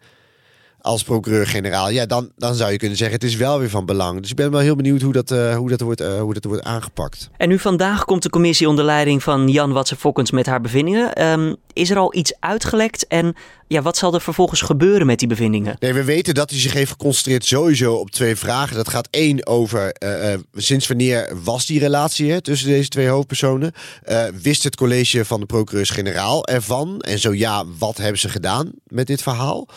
Als 0.83 1.03
procureur-generaal, 1.03 1.91
ja, 1.91 2.07
dan, 2.07 2.31
dan 2.37 2.55
zou 2.55 2.73
je 2.73 2.79
kunnen 2.79 2.97
zeggen 2.97 3.17
het 3.17 3.25
is 3.25 3.37
wel 3.37 3.59
weer 3.59 3.71
van 3.71 3.87
belang. 3.87 4.21
Dus 4.21 4.31
ik 4.31 4.37
ben 4.37 4.51
wel 4.51 4.61
heel 4.61 4.77
benieuwd 4.77 5.03
hoe 5.03 5.13
dat, 5.13 5.31
uh, 5.31 5.57
hoe 5.57 5.69
dat, 5.69 5.81
wordt, 5.81 6.01
uh, 6.01 6.21
hoe 6.21 6.35
dat 6.35 6.45
wordt 6.45 6.63
aangepakt. 6.63 7.31
En 7.37 7.49
nu 7.49 7.59
vandaag 7.59 8.05
komt 8.05 8.23
de 8.23 8.31
commissie 8.31 8.69
onder 8.69 8.85
leiding 8.85 9.23
van 9.23 9.49
Jan 9.49 9.73
Watsen-Fokkens 9.73 10.31
met 10.31 10.47
haar 10.47 10.61
bevindingen. 10.61 11.25
Um, 11.25 11.57
is 11.73 11.91
er 11.91 11.97
al 11.97 12.15
iets 12.15 12.33
uitgelekt 12.41 13.07
en 13.07 13.35
ja, 13.69 13.83
wat 13.83 13.97
zal 13.97 14.15
er 14.15 14.21
vervolgens 14.21 14.61
gebeuren 14.61 15.07
met 15.07 15.19
die 15.19 15.29
bevindingen? 15.29 15.77
Nee, 15.79 15.93
we 15.93 16.05
weten 16.05 16.35
dat 16.35 16.51
hij 16.51 16.59
zich 16.59 16.73
heeft 16.73 16.91
geconcentreerd 16.91 17.45
sowieso 17.45 17.95
op 17.95 18.11
twee 18.11 18.37
vragen. 18.37 18.77
Dat 18.77 18.89
gaat 18.89 19.09
één 19.11 19.47
over 19.47 19.95
uh, 20.05 20.35
sinds 20.55 20.87
wanneer 20.87 21.33
was 21.43 21.67
die 21.67 21.79
relatie 21.79 22.31
hè, 22.31 22.41
tussen 22.41 22.69
deze 22.69 22.89
twee 22.89 23.09
hoofdpersonen? 23.09 23.73
wist 24.43 24.65
het 24.65 24.77
college 24.77 25.25
van 25.25 25.41
de 25.41 25.47
procureurs-generaal 25.47 26.47
ervan? 26.47 27.01
En 27.01 27.19
zo 27.19 27.35
ja, 27.35 27.65
wat 27.79 27.97
hebben 27.97 28.21
ze 28.21 28.29
gedaan 28.29 28.73
met 28.87 29.07
dit 29.07 29.23
verhaal? 29.23 29.69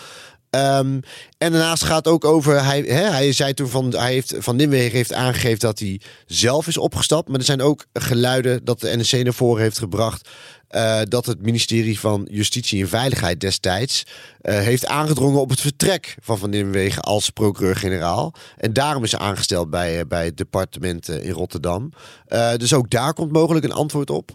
Um, 0.55 0.99
en 1.37 1.51
daarnaast 1.51 1.83
gaat 1.83 2.07
ook 2.07 2.25
over. 2.25 2.63
Hij, 2.63 2.79
hè, 2.81 3.09
hij 3.09 3.31
zei 3.31 3.53
toen 3.53 3.67
van. 3.67 3.95
Hij 3.95 4.11
heeft, 4.11 4.33
van 4.37 4.55
Nimwegen 4.55 4.95
heeft 4.95 5.13
aangegeven 5.13 5.59
dat 5.59 5.79
hij 5.79 6.01
zelf 6.25 6.67
is 6.67 6.77
opgestapt. 6.77 7.27
Maar 7.29 7.39
er 7.39 7.45
zijn 7.45 7.61
ook 7.61 7.85
geluiden 7.93 8.65
dat 8.65 8.79
de 8.79 8.97
NSC 8.97 9.23
naar 9.23 9.33
voren 9.33 9.61
heeft 9.61 9.77
gebracht. 9.77 10.29
Uh, 10.71 11.01
dat 11.03 11.25
het 11.25 11.41
ministerie 11.41 11.99
van 11.99 12.27
Justitie 12.31 12.81
en 12.81 12.89
Veiligheid 12.89 13.39
destijds 13.39 14.03
uh, 14.41 14.57
heeft 14.57 14.85
aangedrongen 14.85 15.39
op 15.39 15.49
het 15.49 15.61
vertrek 15.61 16.15
van 16.21 16.37
Van 16.37 16.49
Nimwegen 16.49 17.01
als 17.01 17.29
procureur-generaal. 17.29 18.33
En 18.57 18.73
daarom 18.73 19.03
is 19.03 19.11
hij 19.11 19.19
aangesteld 19.19 19.69
bij, 19.69 19.99
uh, 19.99 20.01
bij 20.07 20.25
het 20.25 20.37
departement 20.37 21.09
in 21.09 21.31
Rotterdam. 21.31 21.91
dus 22.57 22.73
ook 22.73 22.89
daar 22.89 23.13
komt 23.13 23.31
mogelijk 23.31 23.65
een 23.65 23.71
antwoord 23.71 24.09
op. 24.09 24.31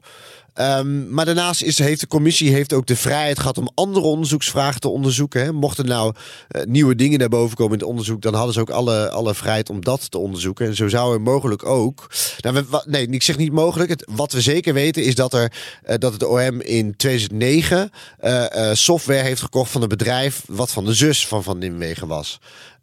Um, 0.60 1.10
maar 1.10 1.24
daarnaast 1.24 1.62
is, 1.62 1.78
heeft 1.78 2.00
de 2.00 2.06
commissie 2.06 2.52
heeft 2.52 2.72
ook 2.72 2.86
de 2.86 2.96
vrijheid 2.96 3.38
gehad 3.38 3.58
om 3.58 3.70
andere 3.74 4.06
onderzoeksvragen 4.06 4.80
te 4.80 4.88
onderzoeken. 4.88 5.42
Hè. 5.42 5.52
Mochten 5.52 5.86
nou 5.86 6.14
uh, 6.50 6.62
nieuwe 6.64 6.94
dingen 6.94 7.18
naar 7.18 7.28
boven 7.28 7.56
komen 7.56 7.72
in 7.72 7.78
het 7.78 7.88
onderzoek, 7.88 8.22
dan 8.22 8.34
hadden 8.34 8.54
ze 8.54 8.60
ook 8.60 8.70
alle, 8.70 9.10
alle 9.10 9.34
vrijheid 9.34 9.70
om 9.70 9.84
dat 9.84 10.10
te 10.10 10.18
onderzoeken. 10.18 10.66
En 10.66 10.74
zo 10.74 10.88
zou 10.88 11.14
er 11.14 11.20
mogelijk 11.20 11.66
ook. 11.66 12.10
Nou, 12.40 12.64
nee, 12.84 13.06
ik 13.06 13.22
zeg 13.22 13.36
niet 13.36 13.52
mogelijk. 13.52 14.06
Wat 14.10 14.32
we 14.32 14.40
zeker 14.40 14.74
weten 14.74 15.04
is 15.04 15.14
dat, 15.14 15.34
er, 15.34 15.52
uh, 15.88 15.94
dat 15.98 16.12
het 16.12 16.24
OM 16.24 16.60
in 16.60 16.96
2009 16.96 17.90
uh, 18.20 18.44
software 18.72 19.22
heeft 19.22 19.40
gekocht 19.40 19.70
van 19.70 19.82
een 19.82 19.88
bedrijf 19.88 20.42
wat 20.46 20.70
van 20.70 20.84
de 20.84 20.94
zus 20.94 21.26
van 21.26 21.42
Van 21.42 21.58
Nimwegen 21.58 22.08
was. 22.08 22.40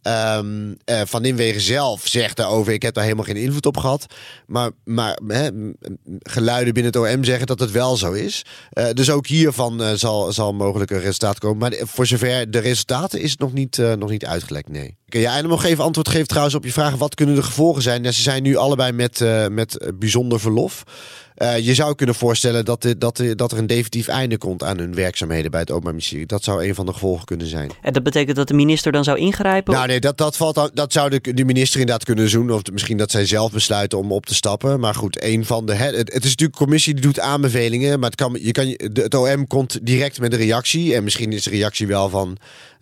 Um, 0.08 0.78
uh, 0.86 1.02
van 1.06 1.26
Inwegen 1.26 1.62
zelf 1.62 2.08
zegt 2.08 2.36
daarover: 2.36 2.74
ik 2.74 2.82
heb 2.82 2.94
daar 2.94 3.04
helemaal 3.04 3.26
geen 3.26 3.36
invloed 3.36 3.66
op 3.66 3.78
gehad. 3.78 4.06
Maar, 4.46 4.72
maar 4.84 5.18
geluiden 6.20 6.74
binnen 6.74 6.92
het 6.94 7.14
OM 7.16 7.24
zeggen 7.24 7.48
dat 7.48 7.60
het 7.60 7.72
wel 7.72 7.98
zo 7.98 8.12
is. 8.12 8.46
Uh, 8.74 8.90
dus 8.94 9.10
ook 9.10 9.28
hiervan 9.28 9.82
uh, 9.82 9.92
zal, 9.94 10.34
zal 10.34 10.54
mogelijk 10.54 10.92
een 10.92 11.00
resultaat 11.00 11.40
komen. 11.40 11.58
Maar 11.58 11.88
voor 11.88 12.06
zover 12.06 12.52
de 12.52 12.60
resultaten 12.60 13.22
is 13.22 13.32
het 13.32 13.40
nog 13.40 13.54
niet, 13.54 13.78
nog 13.78 14.10
niet 14.10 14.26
uitgelekt, 14.26 14.70
nee. 14.70 14.98
Ja, 15.10 15.38
en 15.38 15.48
nog 15.48 15.64
even 15.64 15.84
antwoord 15.84 16.10
geven 16.10 16.28
trouwens 16.28 16.56
op 16.56 16.64
je 16.64 16.72
vraag: 16.72 16.96
wat 16.96 17.16
kunnen 17.16 17.36
de 17.36 17.44
gevolgen 17.44 17.82
zijn? 17.82 18.04
Ja, 18.04 18.12
ze 18.12 18.22
zijn 18.22 18.44
nu 18.44 18.56
allebei 18.56 18.92
met, 18.92 19.24
met 19.50 19.92
bijzonder 20.00 20.40
verlof. 20.40 20.84
Uh, 21.38 21.60
je 21.60 21.74
zou 21.74 21.96
kunnen 21.96 22.16
voorstellen 22.16 22.66
dat, 22.66 22.82
de, 22.82 22.98
dat, 22.98 23.18
de, 23.18 23.36
dat 23.36 23.52
er 23.52 23.58
een 23.58 23.68
definitief 23.68 24.08
einde 24.08 24.38
komt 24.38 24.64
aan 24.64 24.78
hun 24.78 24.96
werkzaamheden 24.96 25.52
bij 25.52 25.60
het 25.60 25.70
Openbaar 25.70 25.92
Ministerie. 25.92 26.26
Dat 26.26 26.44
zou 26.44 26.68
een 26.68 26.76
van 26.76 26.86
de 26.86 26.94
gevolgen 26.94 27.26
kunnen 27.26 27.48
zijn. 27.48 27.72
En 27.82 27.94
dat 27.94 28.04
betekent 28.04 28.36
dat 28.36 28.48
de 28.48 28.54
minister 28.54 28.92
dan 28.92 29.04
zou 29.04 29.18
ingrijpen? 29.18 29.74
Nou 29.74 29.88
nee, 29.88 30.00
dat, 30.00 30.18
dat, 30.18 30.38
valt, 30.38 30.72
dat 30.74 30.94
zou 30.94 31.10
de, 31.10 31.34
de 31.34 31.46
minister 31.46 31.80
inderdaad 31.80 32.06
kunnen 32.06 32.32
doen. 32.32 32.52
Of 32.52 32.62
misschien 32.72 32.98
dat 32.98 33.12
zij 33.12 33.26
zelf 33.26 33.52
besluiten 33.52 33.98
om 33.98 34.12
op 34.12 34.26
te 34.26 34.36
stappen. 34.36 34.80
Maar 34.80 34.96
goed, 34.96 35.24
een 35.24 35.46
van 35.46 35.66
de. 35.66 35.74
Het, 35.74 35.96
het 35.96 36.08
is 36.08 36.14
natuurlijk 36.14 36.42
een 36.42 36.66
commissie 36.66 36.94
die 36.94 37.04
doet 37.04 37.20
aanbevelingen. 37.20 38.00
Maar 38.00 38.10
het, 38.10 38.20
kan, 38.20 38.38
je 38.42 38.52
kan, 38.52 38.78
het 38.94 39.16
OM 39.16 39.48
komt 39.48 39.80
direct 39.86 40.20
met 40.20 40.34
een 40.34 40.40
reactie. 40.40 40.96
En 40.96 41.04
misschien 41.04 41.32
is 41.32 41.44
de 41.44 41.50
reactie 41.50 41.88
wel 41.88 42.10
van. 42.10 42.38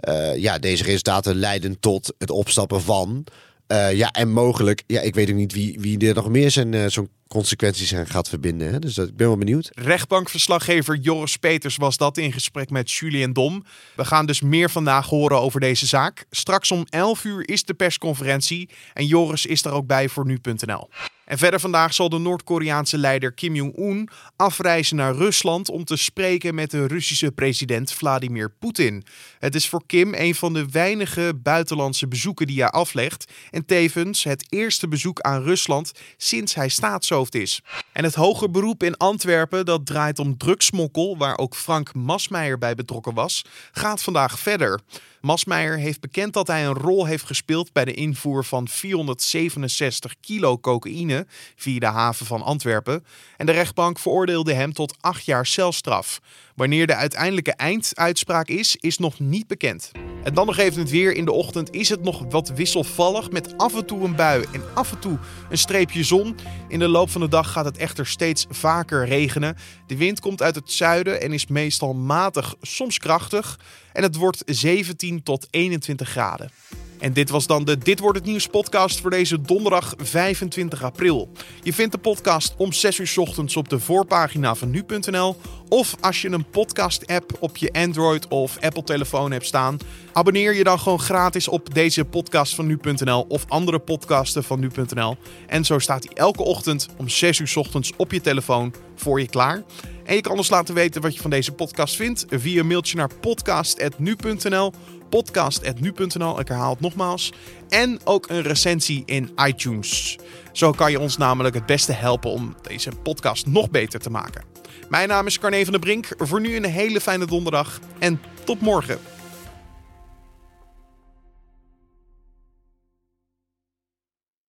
Uh, 0.10 0.38
ja, 0.38 0.60
deze 0.60 0.84
resultaten 0.84 1.36
leiden 1.36 1.80
tot 1.80 2.14
het 2.18 2.30
opstappen 2.30 2.82
van. 2.82 3.26
Uh, 3.68 3.94
ja, 3.94 4.12
en 4.12 4.32
mogelijk, 4.32 4.84
ja, 4.88 5.02
ik 5.02 5.16
weet 5.16 5.30
ook 5.30 5.36
niet 5.36 5.54
wie, 5.54 5.80
wie 5.80 6.08
er 6.08 6.14
nog 6.14 6.30
meer 6.30 6.52
zijn, 6.52 6.74
uh, 6.74 6.86
zo'n 6.88 7.10
consequenties 7.28 7.96
aan 7.96 8.08
gaat 8.08 8.30
verbinden. 8.30 8.72
Hè? 8.72 8.80
Dus 8.80 8.94
dat, 8.94 9.08
ik 9.08 9.16
ben 9.16 9.28
wel 9.28 9.38
benieuwd. 9.38 9.72
Rechtbankverslaggever 9.74 10.96
Joris 10.96 11.38
Peters 11.38 11.78
was 11.78 11.98
dat 11.98 12.18
in 12.18 12.34
gesprek 12.34 12.70
met 12.70 12.92
Julien 12.92 13.34
Dom. 13.34 13.66
We 13.96 14.06
gaan 14.06 14.26
dus 14.26 14.42
meer 14.42 14.70
vandaag 14.70 15.08
horen 15.08 15.40
over 15.40 15.60
deze 15.60 15.86
zaak. 15.86 16.26
Straks 16.30 16.72
om 16.72 16.86
11 16.90 17.24
uur 17.24 17.50
is 17.50 17.64
de 17.64 17.74
persconferentie 17.74 18.70
en 18.94 19.06
Joris 19.06 19.46
is 19.46 19.62
daar 19.62 19.74
ook 19.74 19.88
bij 19.88 20.10
voor 20.10 20.26
nu.nl. 20.26 20.90
En 21.26 21.38
verder 21.38 21.60
vandaag 21.60 21.94
zal 21.94 22.10
de 22.10 22.18
Noord-Koreaanse 22.18 22.98
leider 22.98 23.34
Kim 23.34 23.56
Jong-un 23.56 24.10
afreizen 24.36 24.96
naar 24.96 25.16
Rusland 25.16 25.70
om 25.70 25.86
te 25.86 25.96
spreken 25.96 26.56
met 26.56 26.72
de 26.72 26.88
Russische 26.88 27.32
president 27.32 27.92
Vladimir 27.92 28.52
Poetin. 28.60 29.04
Het 29.40 29.56
is 29.56 29.70
voor 29.70 29.84
Kim 29.86 30.14
een 30.14 30.36
van 30.36 30.54
de 30.54 30.66
weinige 30.72 31.34
buitenlandse 31.44 32.08
bezoeken 32.08 32.48
die 32.48 32.62
hij 32.62 32.70
aflegt 32.70 33.32
en 33.52 33.66
tevens 33.66 34.24
het 34.24 34.46
eerste 34.50 34.88
bezoek 34.88 35.20
aan 35.20 35.44
Rusland 35.44 35.92
sinds 36.18 36.56
hij 36.56 36.70
staatshoofd 36.70 37.36
is. 37.36 37.62
En 37.92 38.04
het 38.04 38.16
hoger 38.16 38.52
beroep 38.52 38.84
in 38.84 38.98
Antwerpen, 38.98 39.66
dat 39.66 39.86
draait 39.86 40.20
om 40.20 40.38
drugsmokkel, 40.38 41.18
waar 41.18 41.38
ook 41.38 41.56
Frank 41.56 41.94
Masmeijer 41.94 42.58
bij 42.58 42.76
betrokken 42.76 43.14
was, 43.14 43.46
gaat 43.72 44.04
vandaag 44.04 44.40
verder. 44.40 44.80
Masmeijer 45.26 45.78
heeft 45.78 46.00
bekend 46.00 46.34
dat 46.34 46.48
hij 46.48 46.66
een 46.66 46.74
rol 46.74 47.06
heeft 47.06 47.26
gespeeld 47.26 47.74
bij 47.74 47.86
de 47.86 47.94
invoer 47.94 48.46
van 48.46 48.68
467 48.68 50.16
kilo 50.22 50.60
cocaïne 50.60 51.26
via 51.56 51.80
de 51.80 51.86
haven 51.86 52.26
van 52.26 52.42
Antwerpen. 52.42 53.06
En 53.38 53.46
de 53.46 53.52
rechtbank 53.52 54.00
veroordeelde 54.00 54.54
hem 54.54 54.74
tot 54.74 54.96
acht 55.00 55.26
jaar 55.26 55.46
celstraf. 55.46 56.20
Wanneer 56.56 56.88
de 56.88 56.96
uiteindelijke 56.96 57.54
einduitspraak 57.54 58.48
is, 58.48 58.76
is 58.76 58.98
nog 58.98 59.20
niet 59.20 59.48
bekend. 59.48 59.92
En 60.24 60.34
dan 60.34 60.46
nog 60.46 60.58
even 60.58 60.80
het 60.80 60.90
weer. 60.90 61.16
In 61.16 61.26
de 61.26 61.32
ochtend 61.32 61.74
is 61.74 61.90
het 61.90 62.04
nog 62.04 62.24
wat 62.30 62.50
wisselvallig 62.50 63.32
met 63.32 63.58
af 63.58 63.76
en 63.76 63.86
toe 63.86 64.04
een 64.04 64.16
bui 64.16 64.46
en 64.52 64.64
af 64.74 64.92
en 64.92 65.00
toe 65.00 65.18
een 65.50 65.58
streepje 65.58 66.04
zon. 66.04 66.36
In 66.68 66.80
de 66.80 66.88
loop 66.88 67.10
van 67.10 67.22
de 67.22 67.28
dag 67.28 67.52
gaat 67.52 67.66
het 67.66 67.78
echter 67.78 68.08
steeds 68.08 68.46
vaker 68.50 69.06
regenen. 69.06 69.56
De 69.88 69.98
wind 69.98 70.20
komt 70.20 70.42
uit 70.42 70.56
het 70.56 70.72
zuiden 70.72 71.22
en 71.22 71.34
is 71.34 71.48
meestal 71.48 71.94
matig, 71.94 72.56
soms 72.62 72.98
krachtig. 72.98 73.60
En 73.94 74.04
het 74.04 74.16
wordt 74.16 74.44
17 74.46 75.24
tot 75.24 75.48
21 75.50 76.10
graden. 76.10 76.52
En 77.00 77.14
dit 77.14 77.30
was 77.30 77.48
dan 77.48 77.66
de 77.66 77.78
Dit 77.78 78.00
wordt 78.00 78.18
het 78.18 78.28
nieuws 78.28 78.48
podcast 78.48 79.02
voor 79.02 79.10
deze 79.10 79.42
donderdag 79.42 79.94
25 79.98 80.84
april. 80.84 81.30
Je 81.64 81.74
vindt 81.74 81.92
de 81.92 81.98
podcast 81.98 82.54
om 82.58 82.74
6 82.74 82.98
uur 82.98 83.14
ochtends 83.16 83.56
op 83.56 83.70
de 83.70 83.80
voorpagina 83.80 84.56
van 84.56 84.70
nu.nl 84.70 85.36
of 85.70 85.96
als 86.00 86.22
je 86.22 86.30
een 86.30 86.50
podcast 86.50 87.08
app 87.08 87.38
op 87.40 87.58
je 87.58 87.74
Android 87.74 88.28
of 88.28 88.58
Apple 88.60 88.84
telefoon 88.84 89.32
hebt 89.32 89.46
staan, 89.46 89.78
abonneer 90.14 90.56
je 90.56 90.64
dan 90.64 90.80
gewoon 90.80 91.00
gratis 91.00 91.48
op 91.48 91.74
deze 91.74 92.06
podcast 92.06 92.56
van 92.56 92.66
nu.nl 92.66 93.26
of 93.28 93.46
andere 93.48 93.80
podcasten 93.80 94.44
van 94.44 94.60
nu.nl. 94.60 95.18
En 95.48 95.66
zo 95.66 95.80
staat 95.80 96.04
hij 96.04 96.16
elke 96.16 96.44
ochtend 96.44 96.88
om 96.98 97.10
6 97.10 97.40
uur 97.40 97.54
ochtends 97.56 97.92
op 97.98 98.12
je 98.12 98.22
telefoon 98.22 98.74
voor 98.96 99.20
je 99.20 99.28
klaar. 99.28 99.64
En 100.06 100.16
je 100.16 100.22
kan 100.22 100.38
ons 100.38 100.50
laten 100.50 100.76
weten 100.76 101.02
wat 101.02 101.16
je 101.16 101.22
van 101.22 101.30
deze 101.30 101.52
podcast 101.52 101.96
vindt 101.96 102.26
via 102.30 102.64
mailtje 102.64 102.98
naar 102.98 103.10
podcast.nu.nl 103.20 104.74
podcast.nu.nl. 105.10 106.40
Ik 106.40 106.48
herhaal 106.48 106.72
het 106.72 106.80
nogmaals. 106.80 107.34
En 107.70 108.00
ook 108.04 108.30
een 108.30 108.42
recensie 108.42 109.04
in 109.06 109.32
iTunes. 109.46 110.18
Zo 110.52 110.72
kan 110.72 110.92
je 110.92 111.00
ons 111.00 111.18
namelijk 111.18 111.56
het 111.56 111.66
beste 111.66 111.92
helpen 111.92 112.32
om 112.32 112.56
deze 112.62 112.92
podcast 113.04 113.46
nog 113.46 113.70
beter 113.70 114.00
te 114.00 114.10
maken. 114.10 114.44
Mijn 114.90 115.08
naam 115.08 115.26
is 115.26 115.40
Carne 115.40 115.64
van 115.64 115.72
der 115.72 115.82
Brink. 115.82 116.08
Voor 116.18 116.42
nu 116.42 116.56
een 116.56 116.66
hele 116.66 117.02
fijne 117.02 117.26
donderdag 117.26 117.80
en 118.00 118.22
tot 118.44 118.62
morgen. 118.62 119.00